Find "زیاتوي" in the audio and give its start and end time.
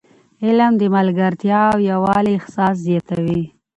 2.87-3.43